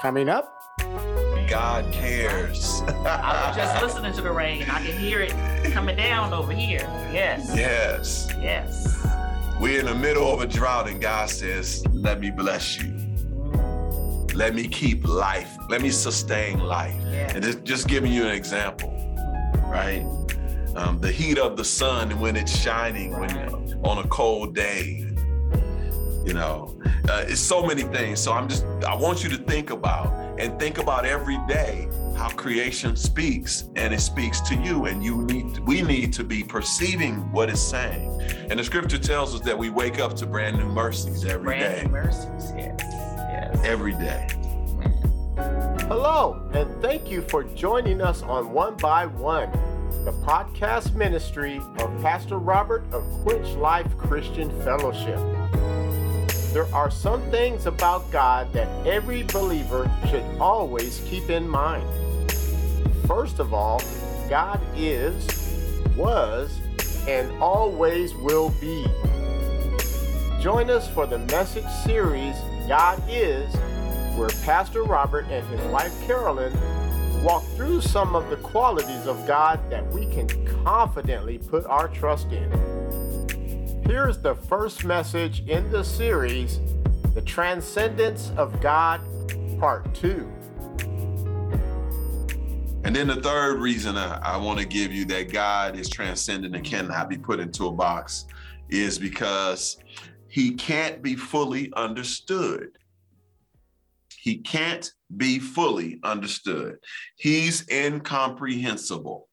[0.00, 0.62] Coming up,
[1.46, 2.80] God cares.
[3.04, 4.62] I was just listening to the rain.
[4.62, 5.30] I can hear it
[5.72, 6.80] coming down over here.
[7.12, 7.50] Yes.
[7.54, 8.28] Yes.
[8.40, 9.06] Yes.
[9.60, 12.96] We're in the middle of a drought, and God says, Let me bless you.
[14.34, 15.54] Let me keep life.
[15.68, 16.94] Let me sustain life.
[17.04, 17.32] Yeah.
[17.34, 18.88] And just, just giving you an example,
[19.66, 20.06] right?
[20.76, 23.36] Um, the heat of the sun when it's shining when
[23.84, 25.06] on a cold day.
[26.24, 26.79] You know,
[27.10, 28.20] uh, it's so many things.
[28.20, 32.28] So I'm just, I want you to think about and think about every day how
[32.28, 37.16] creation speaks and it speaks to you and you need we need to be perceiving
[37.32, 38.20] what it's saying
[38.50, 41.76] and the scripture tells us that we wake up to brand new mercies every Brand
[41.76, 42.52] day, new mercies.
[42.54, 42.78] Yes.
[42.82, 43.60] Yes.
[43.64, 44.28] every day
[45.90, 49.50] hello, and thank you for joining us on One by One,
[50.04, 55.18] the podcast ministry of Pastor Robert of Quench Life Christian Fellowship.
[56.52, 61.88] There are some things about God that every believer should always keep in mind.
[63.06, 63.80] First of all,
[64.28, 65.28] God is,
[65.96, 66.60] was,
[67.06, 68.84] and always will be.
[70.40, 72.34] Join us for the message series,
[72.66, 73.54] God Is,
[74.16, 76.52] where Pastor Robert and his wife Carolyn
[77.22, 80.26] walk through some of the qualities of God that we can
[80.64, 82.69] confidently put our trust in.
[83.84, 86.60] Here's the first message in the series
[87.14, 89.00] The Transcendence of God,
[89.58, 90.30] Part 2.
[92.84, 96.54] And then the third reason I, I want to give you that God is transcendent
[96.54, 98.26] and cannot be put into a box
[98.68, 99.78] is because
[100.28, 102.68] he can't be fully understood.
[104.16, 106.76] He can't be fully understood.
[107.16, 109.29] He's incomprehensible.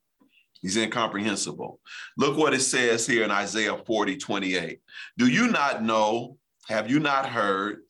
[0.60, 1.80] He's incomprehensible.
[2.16, 4.80] Look what it says here in Isaiah 40, 28.
[5.16, 6.36] Do you not know?
[6.68, 7.80] Have you not heard?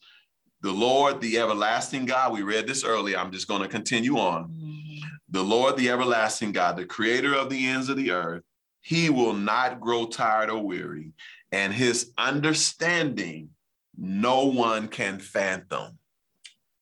[0.61, 3.17] The Lord, the everlasting God, we read this earlier.
[3.17, 4.49] I'm just going to continue on.
[4.51, 5.01] Mhm.
[5.31, 8.43] The Lord, the everlasting God, the creator of the ends of the earth,
[8.81, 11.13] he will not grow tired or weary,
[11.53, 13.51] and his understanding
[13.97, 15.99] no one can fathom.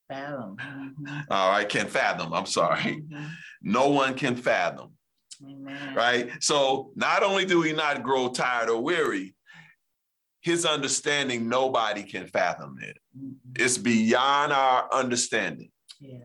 [0.09, 0.57] Fathom.
[0.57, 1.27] Mhm.
[1.31, 2.33] All right, can fathom.
[2.33, 3.03] I'm sorry.
[3.03, 3.31] Mhm.
[3.63, 4.96] No one can fathom,
[5.45, 5.95] Amen.
[5.95, 6.31] right?
[6.43, 9.35] So not only do he not grow tired or weary,
[10.41, 12.99] his understanding, nobody can fathom it.
[13.19, 13.35] Mhm.
[13.59, 15.71] It's beyond our understanding.
[16.01, 16.19] Yeah.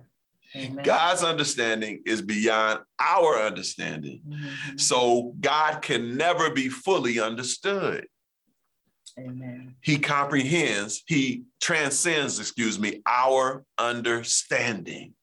[0.55, 0.83] Amen.
[0.83, 4.21] God's understanding is beyond our understanding.
[4.27, 4.79] Mhm.
[4.79, 8.07] So God can never be fully understood.
[9.17, 9.75] Amen.
[9.81, 15.13] He comprehends, he transcends, excuse me, our understanding.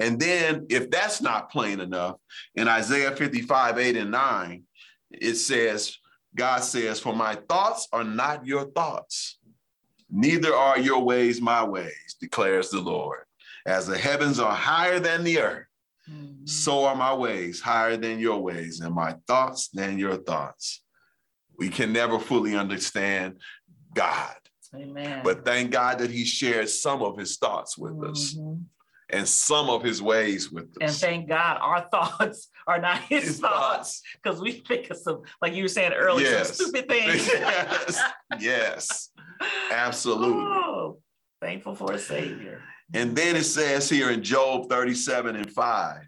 [0.00, 2.16] And then, if that's not plain enough,
[2.54, 4.62] in Isaiah 55, 8 and 9,
[5.10, 5.96] it says,
[6.36, 9.38] God says, For my thoughts are not your thoughts,
[10.10, 13.20] neither are your ways my ways, declares the Lord.
[13.66, 15.66] As the heavens are higher than the earth,
[16.08, 16.48] Mhm.
[16.48, 20.82] so are my ways higher than your ways, and my thoughts than your thoughts.
[21.58, 23.40] We can never fully understand
[23.94, 24.36] God,
[24.74, 25.22] Amen.
[25.24, 28.64] but thank God that He shared some of His thoughts with us Mhm.
[29.10, 33.40] And some of His ways with And thank God our thoughts are not his, His
[33.40, 36.56] thoughts because we think of some, like you were saying earlier, Yes.
[36.56, 37.26] some stupid things.
[37.32, 38.02] yes,
[38.40, 39.10] yes,
[39.70, 40.42] absolutely.
[40.42, 40.98] Oh,
[41.40, 42.62] thankful for a savior.
[42.94, 46.02] And then it says here in Job 37 and 5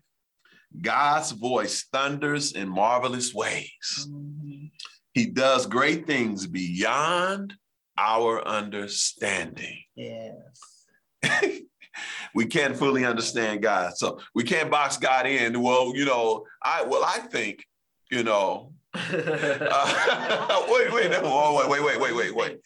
[0.80, 4.06] God's voice thunders in marvelous ways.
[4.08, 4.70] Mhm.
[5.12, 7.54] He does great things beyond
[7.98, 9.82] our understanding.
[9.96, 10.86] Yes.
[12.34, 13.96] we can't fully understand God.
[13.96, 15.60] So we can't box God in.
[15.62, 17.64] Well, you know, I well, I think,
[18.10, 22.60] you know, uh, wait, wait, no, wait, wait, wait, wait, wait, wait.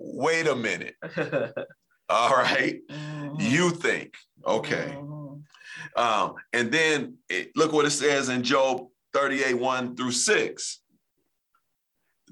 [0.00, 0.94] Wait a minute.
[2.08, 2.80] All right.
[2.90, 3.36] Mhm.
[3.38, 4.14] You think.
[4.46, 4.94] Okay.
[4.96, 5.42] Mhm.
[5.96, 10.80] Um, and then it, look what it says in Job 38, 1 through 6.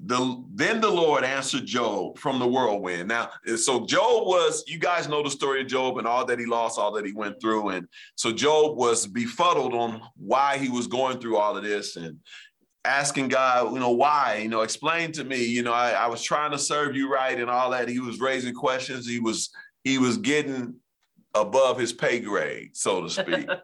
[0.05, 3.07] The, then the Lord answered Job from the whirlwind.
[3.07, 6.45] Now, so Job was, you guys know the story of Job and all that he
[6.45, 7.69] lost, all that he went through.
[7.69, 12.19] And so Job was befuddled on why he was going through all of this and
[12.85, 16.21] asking God, you know, why, you know, explain to me, you know, I, I was
[16.23, 17.89] trying to serve you right and all that.
[17.89, 19.07] He was raising questions.
[19.07, 19.49] He was,
[19.83, 20.75] he was getting
[21.33, 23.47] above his pay grade, so to speak.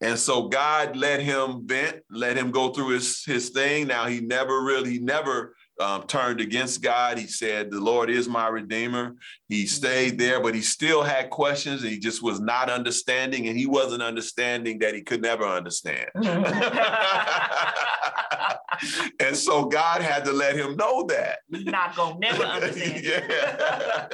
[0.00, 3.88] and so God let him vent, let him go through his his thing.
[3.88, 7.18] Now he never really, he never um, turned against God.
[7.18, 9.16] He said, The Lord is my redeemer.
[9.48, 11.82] He stayed there, but he still had questions.
[11.82, 16.10] he just was not understanding, and he wasn't understanding that he could never understand.
[19.20, 21.38] and so God had to let him know that.
[21.50, 23.04] Not gonna never understand.
[23.04, 24.08] yeah.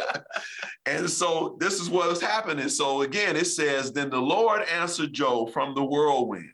[0.86, 2.68] and so this is what was happening.
[2.68, 6.50] So again, it says, Then the Lord answered Job from the whirlwind.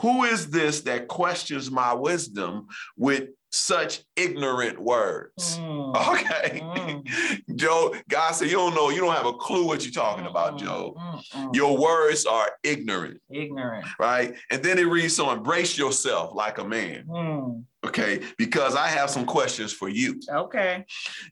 [0.00, 5.58] Who is this that questions my wisdom with such ignorant words?
[5.58, 5.80] Mm.
[6.10, 6.60] Okay.
[6.60, 7.56] Mm.
[7.56, 10.54] Job, God said, You don't know, you don't have a clue what you're talking about,
[10.54, 10.94] Mm, Job.
[10.96, 11.54] mm, mm.
[11.56, 13.86] Your words are ignorant, ignorant.
[13.98, 14.34] right?
[14.52, 17.64] And then it reads, So embrace yourself like a man, Mm.
[17.84, 18.20] okay?
[18.38, 20.20] Because I have some questions for you.
[20.28, 20.84] Okay.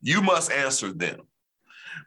[0.03, 1.21] You must answer them.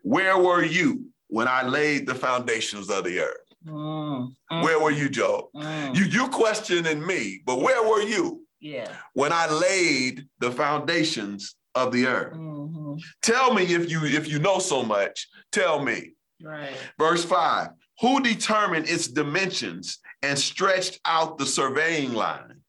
[0.03, 3.37] Where were you when I laid the foundations of the earth?
[3.65, 5.45] Mm, mm, Where were you, Job?
[5.55, 5.95] mm.
[5.95, 8.91] You you questioning me, but where were you yeah.
[9.13, 12.33] when I laid the foundations of the earth?
[12.33, 13.01] Mhm.
[13.21, 15.27] Tell me if you if you know so much.
[15.51, 16.13] Tell me.
[16.41, 16.75] Right.
[16.97, 17.69] Verse 5.
[18.01, 22.61] Who determined its dimensions and stretched out the surveying line?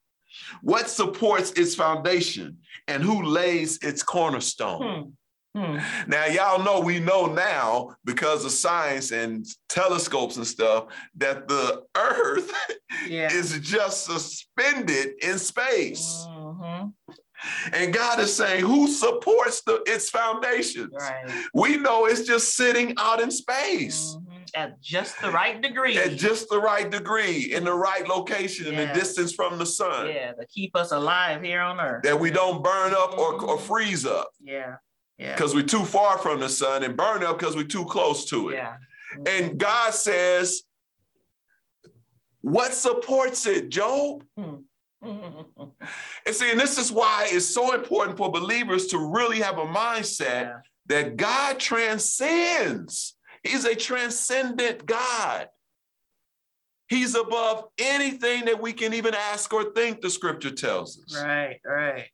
[0.61, 5.17] What supports its foundation and who lays its cornerstone?
[5.55, 5.77] Hmm.
[6.07, 10.85] Now, y'all know we know now because of science and telescopes and stuff
[11.17, 12.51] that the earth
[13.07, 13.31] Yeah.
[13.31, 16.25] is just suspended in space.
[16.29, 16.93] Mhm.
[17.73, 20.93] And God is saying, who supports the, its foundations?
[20.97, 21.29] Right.
[21.53, 24.29] We know it's just sitting out in space Mhm.
[24.55, 25.97] At just the right degree.
[25.97, 30.07] at just the right degree, in the right location, in the distance from the sun,
[30.07, 32.03] yeah, to keep us alive here on earth.
[32.03, 33.61] that we don't burn up or, or Mhm.
[33.61, 34.75] freeze up Yeah.
[35.23, 35.35] Yeah.
[35.35, 38.49] because we're too far from the sun and burn up because we're too close to
[38.49, 38.55] it.
[38.55, 38.75] Yeah.
[39.27, 40.63] And God says,
[42.41, 44.23] what supports it, Job?
[44.37, 44.63] Mhm.
[46.25, 49.65] And see, and this is why it's so important for believers to really have a
[49.65, 50.57] mindset Yeah.
[50.87, 53.15] that God transcends.
[53.43, 55.49] He's a transcendent God.
[56.87, 61.21] He's above anything that we can even ask or think, the scripture tells us.
[61.21, 61.59] Right.
[61.65, 62.07] Right.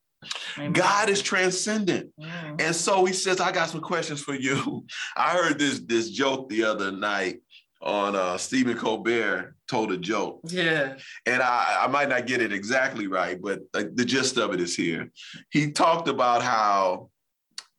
[0.57, 0.73] Amen.
[0.73, 2.11] God is transcendent.
[2.19, 2.61] Mhm.
[2.61, 4.85] And so he says, I got some questions for you.
[5.17, 7.41] I heard this, this joke the other night
[7.81, 10.41] on uh, Stephen Colbert told a joke.
[10.43, 10.97] Yeah.
[11.25, 14.59] and I, I might not get it exactly right, but like, the gist of it
[14.59, 15.11] is here.
[15.51, 17.09] He talked about how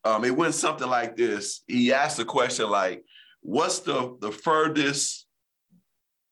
[0.04, 1.62] um, it went something like this.
[1.66, 3.04] He asked a question like,
[3.42, 5.26] "What's the the furthest?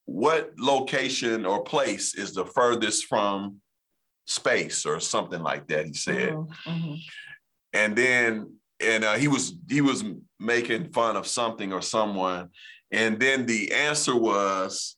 [0.05, 3.57] What location or place is the furthest from
[4.29, 6.47] space or something like that?" He said, Mhm.
[6.65, 6.99] Mhm.
[7.73, 10.03] and then and uh, he was he was
[10.39, 12.49] making fun of something or someone,
[12.91, 14.95] and then the answer was,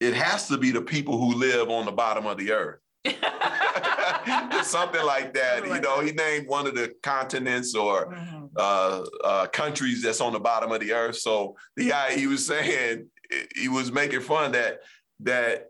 [0.00, 2.80] "It has to be the people who live on the bottom of the earth."
[4.62, 5.66] something like that.
[5.66, 8.50] You know, he named one of the continents or Mhm.
[8.56, 11.16] uh, uh, countries that's on the bottom of the earth.
[11.18, 13.10] So the guy he was saying
[13.56, 14.80] he was making fun that
[15.20, 15.66] that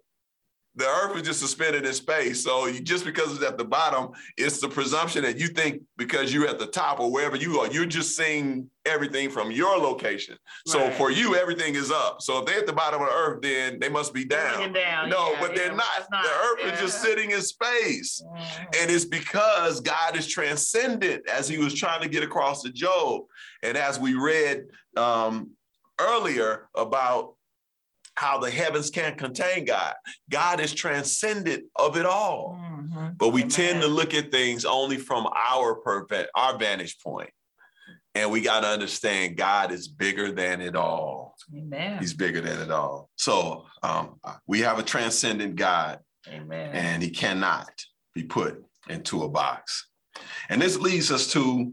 [0.77, 2.43] the earth is just suspended in space.
[2.43, 6.35] So you, just because it's at the bottom, it's the presumption that you think because
[6.35, 10.37] you're at the top or wherever you are, you're just seeing everything from your location.
[10.67, 12.21] So for you, everything is up.
[12.21, 14.73] So if they're at the bottom of the earth, then they must be down.
[14.73, 15.87] Down, no, yeah, but they're not.
[16.11, 16.31] not, The
[16.67, 18.23] earth is just sitting in space.
[18.27, 18.83] Mhm.
[18.83, 23.23] And it's because God is transcendent, as he was trying to get across to Job.
[23.63, 24.65] And as we read
[24.97, 25.51] um,
[26.01, 27.35] earlier about
[28.17, 29.95] how the heavens can't contain God,
[30.31, 32.59] God is transcendent of it all.
[32.61, 33.19] Mhm.
[33.19, 37.31] But we tend to look at things only from our perve- our vantage point.
[38.17, 41.35] And we got to understand God is bigger than it all.
[41.53, 41.99] Amen.
[41.99, 43.11] He's bigger than it all.
[43.17, 45.99] So um, we have a transcendent God
[46.29, 46.71] Amen.
[46.73, 47.73] and he cannot
[48.15, 49.89] be put into a box.
[50.49, 51.73] And this leads us to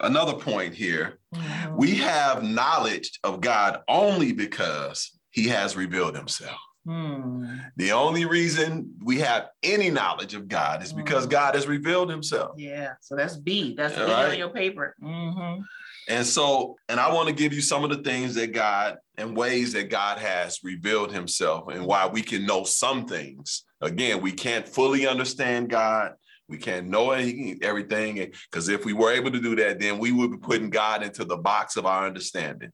[0.00, 1.18] another point here.
[1.34, 1.76] Mhm.
[1.76, 6.58] We have knowledge of God only because he has revealed himself.
[6.86, 7.58] Hmm.
[7.76, 11.30] The only reason we have any knowledge of God is because Mhm.
[11.30, 12.52] God has revealed himself.
[12.56, 12.94] Yeah.
[13.02, 13.74] So that's B.
[13.76, 14.30] That's B right.
[14.30, 14.94] on your paper.
[15.00, 15.60] hmm
[16.08, 19.36] And so, and I want to give you some of the things that God and
[19.36, 23.64] ways that God has revealed himself and why we can know some things.
[23.82, 26.14] Again, we can't fully understand God.
[26.50, 28.32] We can't know everything.
[28.50, 31.24] Because if we were able to do that, then we would be putting God into
[31.24, 32.70] the box of our understanding.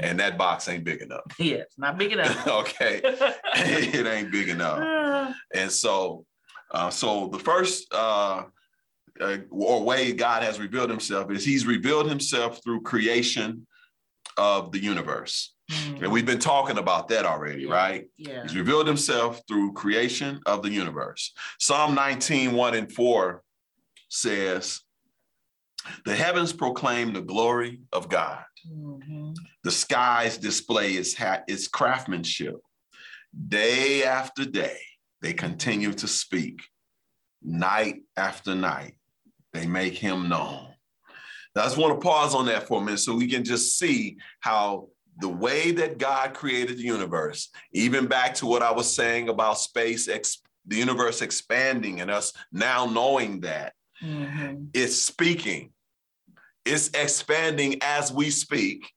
[0.00, 1.22] And that box ain't big enough.
[1.38, 2.46] Yeah, it's not big enough.
[2.62, 3.00] okay.
[3.56, 5.34] it ain't big enough.
[5.54, 6.24] And so,
[6.70, 8.44] uh, so the first uh,
[9.20, 13.66] uh, or way God has revealed himself is he's revealed himself through creation
[14.36, 15.51] of the universe.
[15.70, 16.02] Hmm.
[16.04, 17.72] And we've been talking about that already, Yeah.
[17.72, 18.04] right?
[18.16, 18.42] Yeah.
[18.42, 21.32] He's revealed himself through creation of the universe.
[21.58, 23.42] Psalm 19, 1 and 4
[24.08, 24.80] says,
[26.04, 28.44] The heavens proclaim the glory of God.
[28.68, 29.34] Mhm.
[29.64, 32.54] The skies display its, ha- its craftsmanship.
[33.48, 34.78] Day after day,
[35.22, 36.62] they continue to speak.
[37.42, 38.94] Night after night,
[39.52, 40.68] they make him known.
[41.54, 43.76] Now, I just want to pause on that for a minute so we can just
[43.78, 44.88] see how
[45.18, 49.58] the way that God created the universe, even back to what I was saying about
[49.58, 54.68] space, ex- the universe expanding and us now knowing that Mhm.
[54.74, 55.72] it's speaking,
[56.64, 58.90] it's expanding as we speak.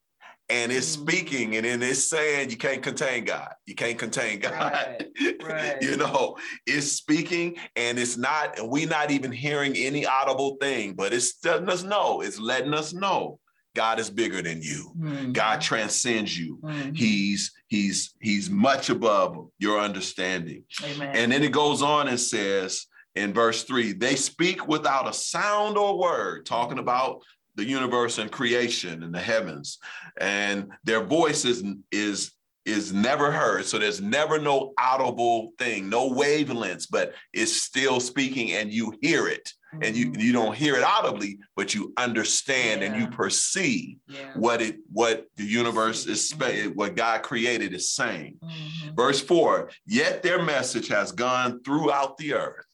[0.48, 1.02] And it's Mhm.
[1.02, 3.52] speaking and then it's saying you can't contain God.
[3.66, 4.52] You can't contain God.
[4.52, 5.10] Right,
[5.42, 5.82] right.
[5.82, 10.94] you know, it's speaking and it's not, and we're not even hearing any audible thing,
[10.94, 13.40] but it's letting us know, it's letting us know
[13.76, 14.90] God is bigger than you.
[14.98, 15.32] Mhm.
[15.34, 16.58] God transcends you.
[16.64, 16.96] Mhm.
[16.96, 20.64] He's he's he's much above your understanding.
[20.82, 21.14] Amen.
[21.14, 25.76] And then it goes on and says in verse three, they speak without a sound
[25.76, 27.22] or word, talking about
[27.54, 29.78] the universe and creation and the heavens.
[30.20, 32.32] And their voice is, is,
[32.66, 33.64] is never heard.
[33.64, 39.28] So there's never no audible thing, no wavelengths, but it's still speaking and you hear
[39.28, 39.50] it.
[39.82, 40.20] And you, Mhm.
[40.20, 44.30] you don't hear it audibly, but you understand and you perceive Yeah.
[44.34, 46.32] what it what the universe is
[46.74, 48.38] what God created is saying.
[48.42, 48.96] Mhm.
[48.96, 52.64] Verse 4 Yet their message has gone throughout the earth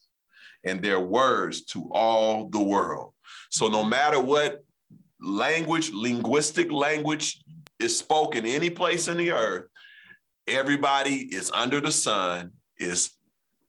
[0.63, 3.13] and their words to all the world.
[3.49, 4.63] So, no matter what
[5.19, 7.41] language, linguistic language
[7.79, 9.67] is spoken any place in the earth,
[10.47, 13.11] everybody is under the sun, is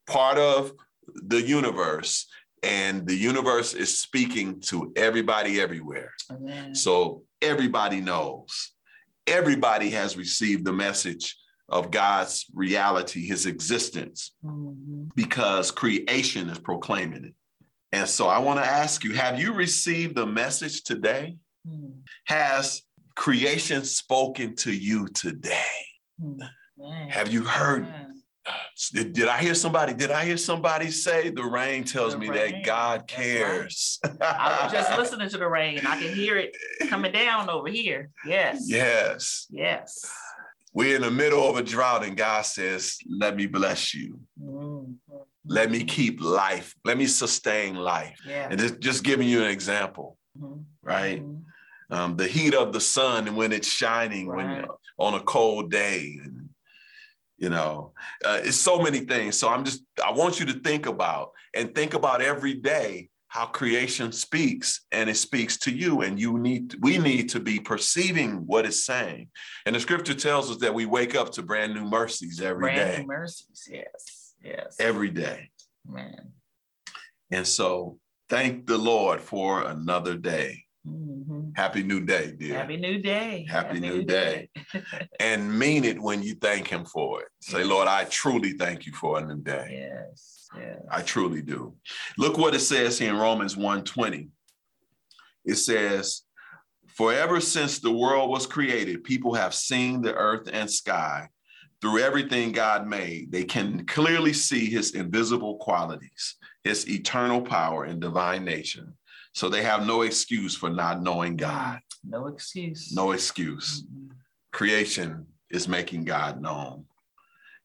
[0.07, 0.73] part of
[1.15, 2.27] the universe,
[2.65, 6.13] and the universe is speaking to everybody everywhere.
[6.31, 6.75] Amen.
[6.75, 8.73] So everybody knows.
[9.27, 11.37] Everybody has received the message
[11.69, 15.11] of God's reality, his existence, Mhm.
[15.15, 17.35] because creation is proclaiming it.
[17.93, 21.37] And so I want to ask you have you received the message today?
[21.67, 22.01] Mhm.
[22.25, 22.83] Has
[23.15, 25.87] creation spoken to you today?
[26.23, 27.09] Amen.
[27.11, 27.87] Have you heard?
[28.93, 29.95] Did, did I hear somebody?
[29.95, 33.25] Did I hear somebody say the rain tells The me rain, that God that's right.
[33.25, 34.01] cares?
[34.21, 35.79] I was just listening to the rain.
[35.87, 36.57] I can hear it
[36.89, 38.11] coming down over here.
[38.27, 38.65] Yes.
[38.67, 39.47] Yes.
[39.51, 40.05] Yes.
[40.73, 44.19] We're in the middle of a drought, and God says, Let me bless you.
[44.43, 44.95] Mhm.
[45.47, 46.75] Let me keep life.
[46.85, 48.19] Let me sustain life.
[48.27, 48.49] Yeah.
[48.51, 50.65] And just, just giving you an example, Mhm.
[50.83, 51.23] right?
[51.23, 51.43] Mhm.
[51.91, 54.65] Um, the heat of the sun and when it's shining when Right.
[54.65, 56.19] you're on a cold day.
[57.45, 57.93] You know,
[58.25, 59.39] uh, it's so many things.
[59.39, 63.45] So I'm just, I want you to think about and think about every day how
[63.45, 68.47] creation speaks and it speaks to you and you need we need to be perceiving
[68.47, 69.29] what it's saying
[69.67, 72.77] and the scripture tells us that we wake up to brand new mercies every day,
[72.77, 73.69] Brand new mercies.
[73.69, 74.35] Yes.
[74.43, 74.77] Yes.
[74.79, 75.51] every day
[75.85, 76.31] Man.
[77.33, 77.99] and so
[78.29, 81.57] thank the lord for another day Mhm.
[81.57, 83.47] happy new day dear Happy new day.
[83.49, 84.51] Happy new day.
[85.21, 87.67] and mean it when you thank him for it say Yes.
[87.69, 90.49] lord i truly thank you for a new day yes.
[90.57, 90.81] Yes.
[90.89, 91.75] I truly do.
[92.17, 94.29] Look what it says here in Romans 1:20.
[95.45, 96.23] It says,
[96.87, 101.29] "Forever since the world was created, people have seen the earth and sky.
[101.81, 108.01] Through everything God made, they can clearly see his invisible qualities, his eternal power and
[108.01, 108.93] divine nature.
[109.35, 111.81] So they have no excuse for not knowing God.
[112.05, 112.93] No excuse.
[112.93, 113.83] No excuse.
[113.83, 114.11] Mhm.
[114.53, 116.87] Creation is making God known.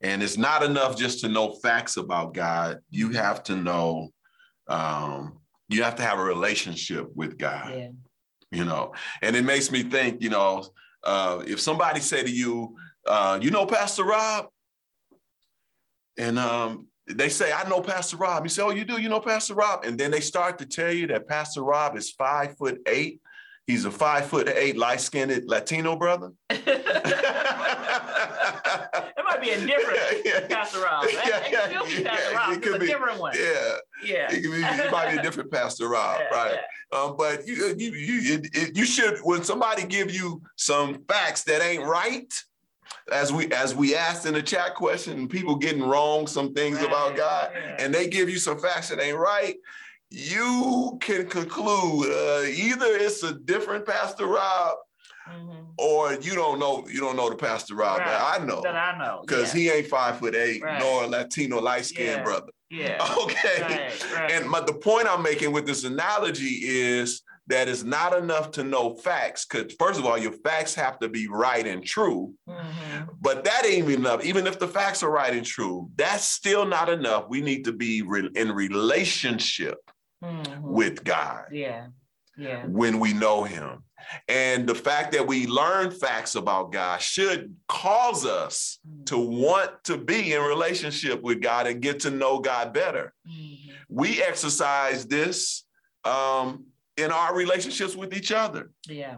[0.01, 2.79] And it's not enough just to know facts about God.
[2.89, 4.11] You have to know,
[4.67, 7.89] um, you have to have a relationship with God, Yeah.
[8.51, 8.93] you know.
[9.21, 10.65] And it makes me think, you know,
[11.03, 14.47] uh, if somebody say to you, uh, you know, Pastor Rob,
[16.17, 18.43] and um, they say, I know Pastor Rob.
[18.45, 19.83] You say, Oh, you do, you know Pastor Rob?
[19.83, 23.21] And then they start to tell you that Pastor Rob is five foot eight.
[23.67, 26.31] He's a five foot eight, light-skinned Latino brother.
[29.17, 31.05] It might be a different Pastor Rob.
[31.05, 32.51] It, Yeah, could be yeah, Pastor Rob.
[32.51, 33.33] it It's could a different one.
[33.37, 34.31] Yeah, Yeah.
[34.31, 36.57] it, could be, it might be a different Pastor Rob, Yeah, right?
[36.91, 41.43] Um, but you, you, you, it- it- you should when somebody give you some facts
[41.43, 42.31] that ain't right,
[43.11, 47.15] as we as we asked in the chat question, people getting wrong some things about
[47.15, 49.55] God, and they give you some facts that ain't right.
[50.11, 54.77] You can conclude uh, either it's a different Pastor Rob
[55.29, 55.65] Mhm.
[55.77, 58.97] or you don't know you don't know the Pastor Rob that I know That I
[58.97, 59.21] know.
[59.21, 59.59] because yeah.
[59.61, 60.79] he ain't five foot eight Right.
[60.79, 62.23] nor a Latino light skinned Yeah.
[62.23, 62.51] brother.
[62.71, 62.97] Yeah.
[63.23, 63.61] Okay.
[63.61, 64.31] Right, right.
[64.31, 68.63] And but the point I'm making with this analogy is that it's not enough to
[68.63, 69.45] know facts.
[69.45, 72.33] Because first of all, your facts have to be right and true.
[72.47, 73.09] Mhm.
[73.19, 74.23] But that ain't enough.
[74.23, 77.25] Even if the facts are right and true, that's still not enough.
[77.27, 79.77] We need to be re- in relationship
[80.23, 80.61] Mhm.
[80.61, 81.87] with God Yeah.
[82.37, 82.65] Yeah.
[82.67, 83.83] when we know him.
[84.27, 89.97] And the fact that we learn facts about God should cause us to want to
[89.97, 93.13] be in relationship with God and get to know God better.
[93.27, 93.71] Mhm.
[93.89, 95.63] We exercise this
[96.05, 96.65] um,
[96.99, 98.71] in our relationships with each other.
[98.87, 99.17] Yeah.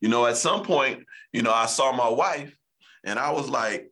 [0.00, 2.56] You know, at some point, you know, I saw my wife
[3.04, 3.90] and I was like,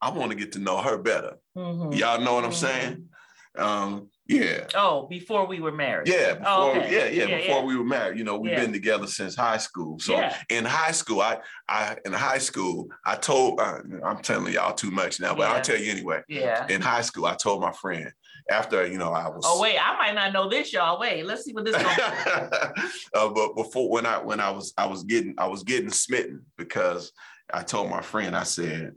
[0.00, 1.38] I want to get to know her better.
[1.56, 1.96] Mhm.
[1.96, 2.54] Y'all know what I'm Mhm.
[2.54, 3.08] saying?
[3.56, 4.66] Um, yeah.
[4.74, 6.08] Oh, before we were married.
[6.08, 6.92] Yeah, before, Oh, okay.
[6.92, 7.64] yeah, yeah, Yeah, before yeah.
[7.64, 8.18] we were married.
[8.18, 8.60] You know, we've Yeah.
[8.60, 9.98] been together since high school.
[9.98, 14.74] So in high school, I, I, in high school, I told, uh, I'm telling y'all
[14.74, 15.48] too much now, but.
[15.50, 16.22] I'll tell you anyway.
[16.28, 16.66] Yeah.
[16.68, 18.12] In high school, I told my friend
[18.50, 19.44] after, you know, I was.
[19.46, 20.98] Oh wait, I might not know this, y'all.
[21.00, 21.76] Wait, let's see what this.
[21.76, 22.72] Gonna
[23.14, 26.44] uh, but before when I when I was I was getting I was getting smitten
[26.56, 27.12] because
[27.52, 28.92] I told my friend I said,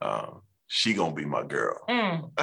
[0.00, 0.30] uh,
[0.68, 2.30] "She gonna be my girl." Mm,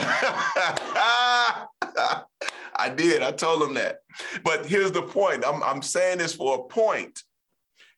[2.77, 3.23] I did.
[3.23, 3.99] I told him that.
[4.43, 5.43] But here's the point.
[5.45, 7.23] I'm, I'm saying this for a point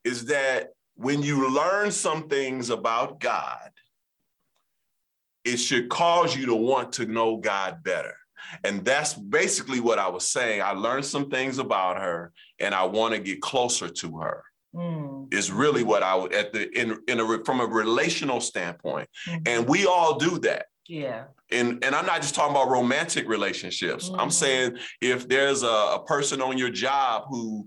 [0.03, 3.71] is that when you learn some things about God,
[5.49, 8.15] it should cause you to want to know God better.
[8.63, 10.61] And that's basically what I was saying.
[10.61, 14.43] I learned some things about her and I want to get closer to her.
[14.73, 19.09] mm, Is really what I would at the in in a from a relational standpoint.
[19.27, 19.47] mhm.
[19.47, 21.25] And we all do that yeah.
[21.51, 24.09] and and I'm not just talking about romantic relationships.
[24.21, 24.33] I'm Mhm.
[24.43, 27.65] saying if there's a, a person on your job who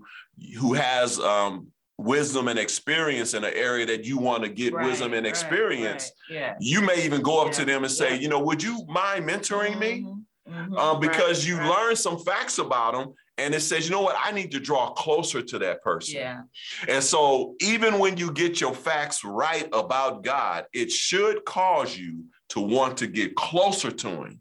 [0.59, 4.85] who has um, wisdom and experience in an area that you want to get Right,
[4.85, 6.55] wisdom and right, experience, right, Yeah.
[6.59, 8.21] you may even go up to them and say, yeah.
[8.21, 10.01] you know, would you mind mentoring me?
[10.01, 14.01] Mhm, mhm, Um, because you learn some facts about them, and it says, you know
[14.01, 16.15] what, I need to draw closer to that person.
[16.15, 16.41] Yeah.
[16.87, 22.25] And so, even when you get your facts right about God, it should cause you
[22.49, 24.39] to want to get closer to Him.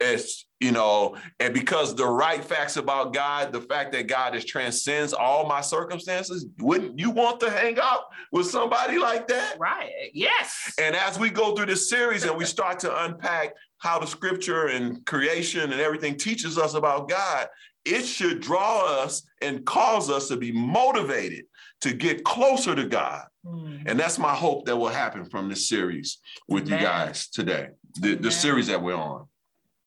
[0.00, 4.46] It's, you know, and because the right facts about God, the fact that God is
[4.46, 9.56] transcends all my circumstances, wouldn't you want to hang out with somebody like that?
[9.58, 10.10] Right.
[10.14, 10.74] Yes.
[10.80, 14.68] And as we go through this series and we start to unpack how the scripture
[14.68, 17.48] and creation and everything teaches us about God,
[17.84, 21.44] it should draw us and cause us to be motivated
[21.82, 23.24] to get closer to God.
[23.46, 23.82] Mhm.
[23.86, 27.68] And that's my hope that will happen from this series with you guys today,
[28.00, 29.26] the, the series that we're on.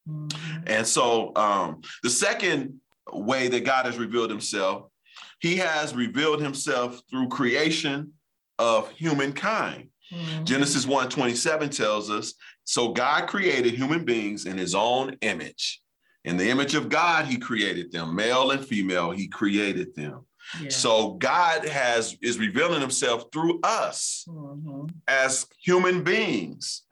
[0.08, 0.64] Mhm.
[0.68, 2.80] And so um, the second
[3.12, 4.90] way that God has revealed himself,
[5.40, 8.14] he has revealed himself through creation
[8.60, 9.90] of humankind.
[10.12, 10.44] Mhm.
[10.46, 12.34] Genesis 1:27 tells us,
[12.66, 15.82] so God created human beings in his own image.
[16.24, 20.26] In the image of God, he created them, male and female, he created them.
[20.62, 20.70] Yeah.
[20.70, 24.90] So God has is revealing himself through us Mhm.
[25.08, 26.84] as human beings.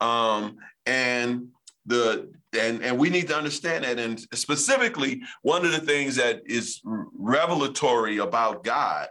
[0.00, 0.56] Um,
[0.86, 1.48] and
[1.86, 3.98] the and and we need to understand that.
[3.98, 9.08] And specifically, one of the things that is revelatory about God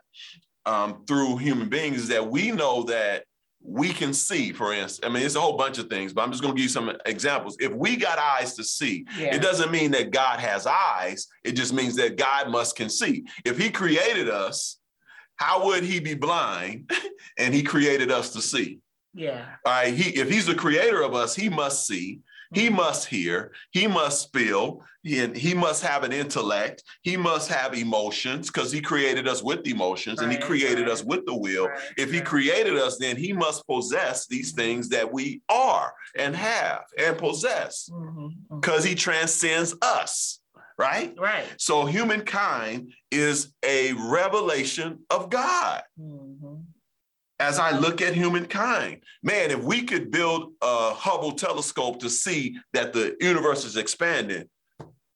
[0.66, 3.24] um, through human beings is that we know that
[3.62, 4.52] we can see.
[4.52, 6.58] For instance, I mean, it's a whole bunch of things, but I'm just going to
[6.58, 7.58] give you some examples.
[7.60, 9.36] If we got eyes to see, Yeah.
[9.36, 11.28] it doesn't mean that God has eyes.
[11.44, 13.26] It just means that God must can see.
[13.46, 14.78] If He created us,
[15.36, 16.90] how would He be blind?
[17.38, 18.80] and He created us to see.
[19.14, 19.46] Yeah.
[19.66, 19.94] All right.
[19.94, 22.20] He if He's the creator of us, He must see.
[22.54, 23.52] He must hear.
[23.72, 24.84] He must feel.
[25.04, 26.84] He, he must have an intellect.
[27.04, 30.92] He must have emotions because He created us with emotions and He created right.
[30.92, 31.68] us with the will.
[31.68, 36.36] Right, If He created us, then He must possess these things that we are and
[36.36, 38.16] have and possess Mhm,
[38.50, 38.62] mhm.
[38.62, 40.40] because He transcends us.
[40.78, 41.14] Right.
[41.20, 41.46] Right.
[41.58, 45.84] So humankind is a revelation of God.
[46.00, 46.64] Mhm.
[47.40, 52.58] As I look at humankind, man, if we could build a Hubble telescope to see
[52.74, 54.50] that the universe is expanding,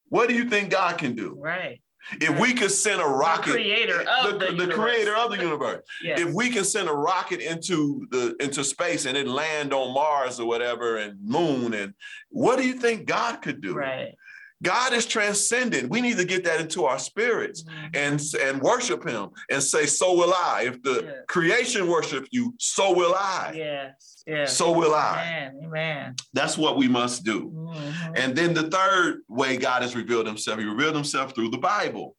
[0.07, 1.35] what do you think God can do?
[1.37, 1.81] Right.
[2.19, 4.75] If we could send a rocket, creator of the universe.
[4.75, 6.19] creator of the universe, Yes.
[6.19, 10.37] if we can send a rocket into the into space and it land on Mars
[10.39, 11.93] or whatever and moon, and
[12.29, 13.73] what do you think God could do?
[13.73, 14.13] right.
[14.63, 15.89] God is transcendent.
[15.89, 17.95] We need to get that into our spirits Mhm.
[18.03, 21.11] and and worship him and say so will i if the Yeah.
[21.27, 24.23] creation worship you so will i Yes.
[24.25, 24.57] Yes.
[24.57, 25.59] so will i Amen.
[25.65, 26.15] Amen.
[26.33, 28.13] that's what we must do Mhm.
[28.15, 32.15] and then the third way god has revealed himself he revealed himself through the bible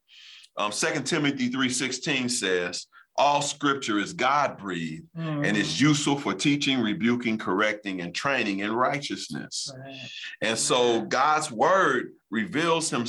[0.58, 6.80] um, 2 timothy 3.16 says all scripture is god breathed and it's useful for teaching
[6.80, 9.70] rebuking correcting and training in righteousness.
[9.78, 10.08] Right.
[10.40, 13.04] and so God's word reveals him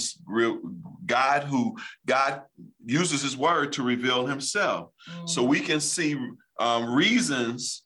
[1.06, 2.42] God who God
[2.86, 4.92] uses his word to reveal himself.
[5.26, 5.48] So Mhm.
[5.48, 6.16] we can see
[6.60, 7.84] um, reasons,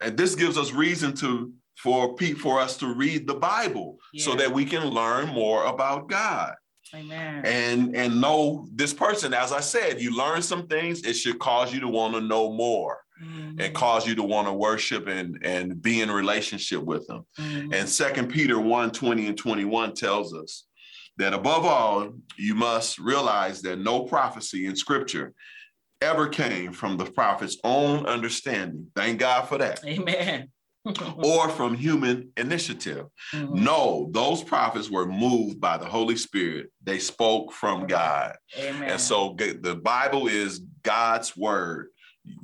[0.00, 4.52] and this gives us reason to for for us to read the Bible so that
[4.52, 6.54] we can learn more about God
[6.96, 7.44] Amen.
[7.44, 9.34] and and know this person.
[9.34, 11.02] As I said, you learn some things.
[11.02, 13.60] It should cause you to want to know more Mhm.
[13.60, 17.26] and cause you to want to worship and and be in relationship with them.
[17.38, 17.74] Mhm.
[17.74, 20.64] And Second Peter 1 20 and 21 tells us
[21.18, 25.32] that above all, you must realize that no prophecy in scripture
[26.02, 28.90] ever came from the prophet's own understanding.
[28.94, 29.82] Thank God for that.
[29.84, 30.48] Amen.
[31.24, 33.06] Or from human initiative.
[33.32, 33.50] Mhm.
[33.50, 36.70] No, those prophets were moved by the Holy Spirit.
[36.82, 38.36] They spoke from God.
[38.56, 38.90] Amen.
[38.90, 41.88] And so the Bible is God's word.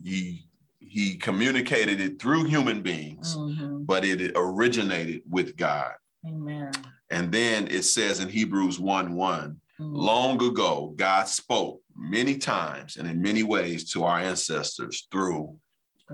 [0.03, 0.45] He
[0.81, 3.87] he communicated it through human beings, Mhm.
[3.87, 5.93] but it originated with God.
[6.27, 6.71] Amen.
[7.11, 9.97] And then it says in Hebrews 1 1, Mhm.
[9.97, 15.59] long ago, God spoke many times and in many ways to our ancestors through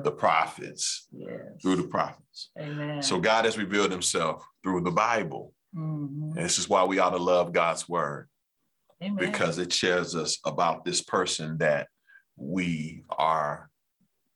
[0.04, 1.60] the prophets, Yes.
[1.62, 2.50] through the prophets.
[2.58, 3.02] Amen.
[3.02, 5.54] So God has revealed himself through the Bible.
[5.74, 6.36] Mhm.
[6.36, 8.28] And this is why we ought to love God's word
[9.02, 9.16] Amen.
[9.16, 11.88] because it shares us about this person that
[12.36, 13.70] we are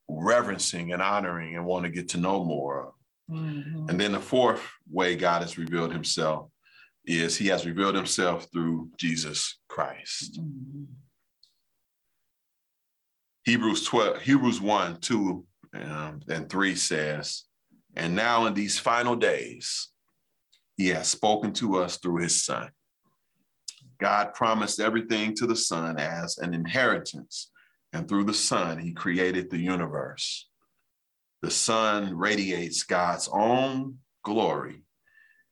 [0.08, 2.94] reverencing and honoring and want to get to know more of.
[3.30, 3.88] Mhm.
[3.88, 6.50] And then the fourth way God has revealed himself
[7.04, 10.38] is he has revealed himself through Jesus Christ.
[10.40, 10.86] Mhm.
[13.44, 17.44] Hebrews 12, Hebrews 1, 2, um, and 3 says,
[17.96, 19.88] And now in these final days,
[20.76, 22.70] he has spoken to us through his son.
[23.98, 27.50] God promised everything to the son as an inheritance,
[27.92, 30.48] and through the son, he created the universe.
[31.42, 34.84] The Son radiates God's own glory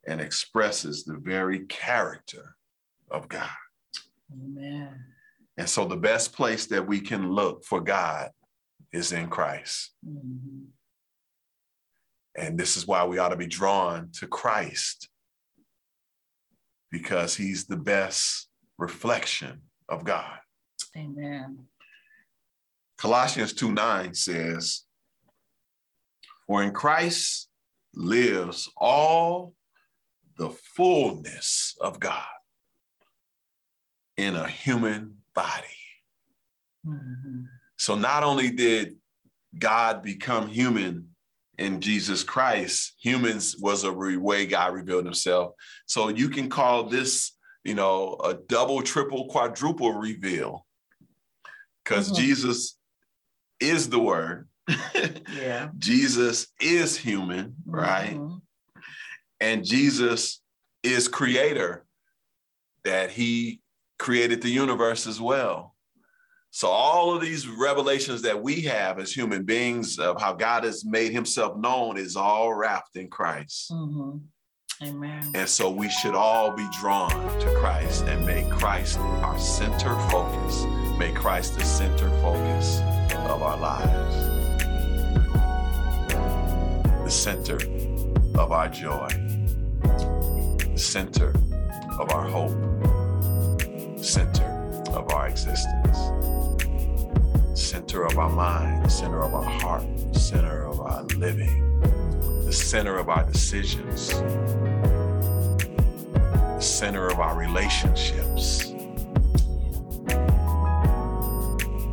[0.07, 2.55] and expresses the very character
[3.11, 3.49] of God.
[4.31, 5.03] Amen.
[5.57, 8.29] And so the best place that we can look for God
[8.91, 9.91] is in Christ.
[10.05, 10.67] Mhm.
[12.35, 15.09] And this is why we ought to be drawn to Christ
[16.89, 20.39] because he's the best reflection of God.
[20.95, 21.67] Amen.
[22.97, 24.85] Colossians 2 9 says,
[26.45, 27.49] For in Christ
[27.93, 29.55] lives all
[30.37, 32.25] the fullness of God
[34.17, 35.67] in a human body.
[36.85, 37.47] Mhm.
[37.81, 38.97] So not only did
[39.57, 41.15] God become human
[41.57, 45.53] in Jesus Christ, humans was a re- way God revealed himself.
[45.87, 50.67] So you can call this, you know, a double, triple, quadruple reveal.
[51.83, 52.17] Because Mhm.
[52.17, 52.77] Jesus
[53.59, 54.47] is the word.
[55.33, 55.71] Yeah.
[55.79, 58.15] Jesus is human, right?
[58.15, 58.43] Mhm.
[59.39, 60.39] And Jesus
[60.83, 61.87] is creator,
[62.83, 63.59] that he
[63.97, 65.70] created the universe as well.
[66.53, 70.83] So all of these revelations that we have as human beings of how God has
[70.83, 73.71] made himself known is all wrapped in Christ.
[73.71, 74.21] Mhm.
[74.83, 75.31] Amen.
[75.33, 77.09] And so we should all be drawn
[77.39, 80.65] to Christ and make Christ our center focus.
[80.99, 82.81] Make Christ the center focus
[83.29, 84.15] of our lives.
[87.05, 87.57] The center
[88.37, 89.07] of our joy.
[89.81, 91.33] The center
[91.97, 92.51] of our hope.
[94.03, 94.45] Center
[94.89, 95.97] of our existence.
[97.61, 101.79] Center of our mind, center of our heart, center of our living,
[102.43, 104.09] the center of our decisions,
[106.09, 108.73] the center of our relationships.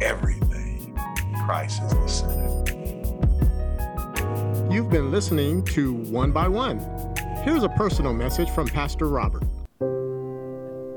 [0.02, 0.98] Everything,
[1.44, 2.48] Christ is the center.
[4.72, 6.80] You've been listening to One by One.
[7.44, 9.44] Here's a personal message from Pastor Robert.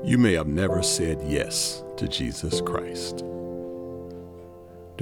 [0.04, 3.22] You may have never said yes to Jesus Christ.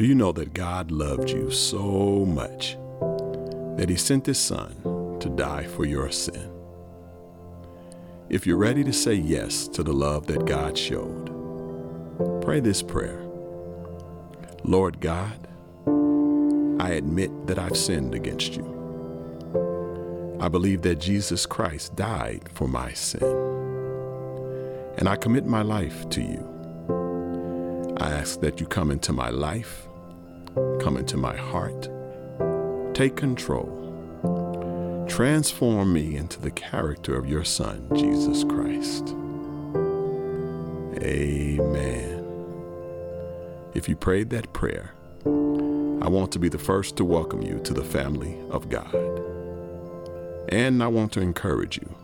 [0.01, 2.79] Do you know that God loved you so much
[3.77, 6.51] that He sent His Son to die for your sin?
[8.31, 11.27] If you're ready to say yes to the love that God showed,
[12.41, 13.21] pray this prayer
[14.65, 15.47] Lord God,
[16.81, 18.65] I admit that I've sinned against you.
[20.41, 23.23] I believe that Jesus Christ died for my sin
[24.97, 26.47] and I commit my life to you.
[27.99, 29.90] I ask that you come into my life,
[30.81, 31.89] come into my heart,
[32.95, 39.15] take control, transform me into the character of your Son, Jesus Christ.
[41.03, 42.25] Amen.
[43.75, 47.75] If you prayed that prayer, I want to be the first to welcome you to
[47.75, 48.95] the family of God.
[50.49, 51.95] And I want to encourage you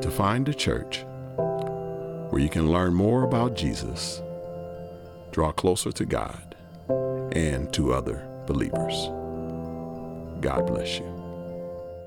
[0.00, 1.04] to find a church
[2.30, 4.22] where you can learn more about Jesus,
[5.30, 6.53] draw closer to God,
[7.34, 9.08] and to other believers.
[10.40, 11.14] God bless you.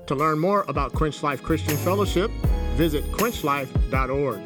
[0.06, 2.30] To learn more about Quench Life Christian Fellowship,
[2.76, 4.40] visit quenchlife.org.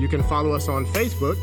[0.00, 1.36] You can follow us on Facebook,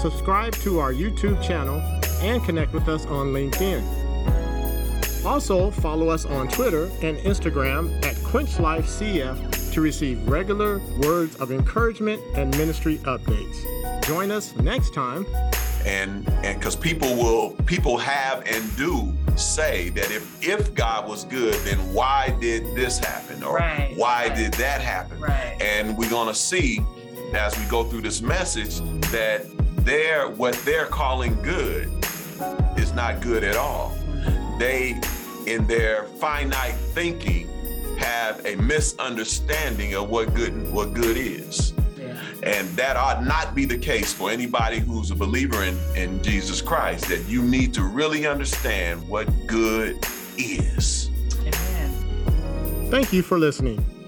[0.00, 1.80] subscribe to our YouTube channel,
[2.20, 3.82] and connect with us on LinkedIn.
[5.24, 12.20] Also, follow us on Twitter and Instagram at QuenchLifeCF to receive regular words of encouragement
[12.34, 13.64] and ministry updates.
[14.04, 15.24] Join us next time.
[15.84, 21.24] And and because people will people have and do say that if if God was
[21.24, 24.36] good, then why did this happen or Right, why right.
[24.36, 25.20] did that happen?
[25.20, 25.56] Right.
[25.60, 26.80] And we're gonna see
[27.34, 29.46] as we go through this message that
[29.84, 31.90] they're what they're calling good
[32.76, 33.96] is not good at all.
[34.58, 35.00] They,
[35.46, 37.48] in their finite thinking,
[37.98, 41.72] have a misunderstanding of what good what good is.
[42.42, 42.50] Yeah.
[42.50, 46.60] And that ought not be the case for anybody who's a believer in, in Jesus
[46.60, 50.04] Christ, that you need to really understand what good
[50.36, 51.10] is.
[51.40, 52.90] Amen.
[52.90, 54.01] Thank you for listening.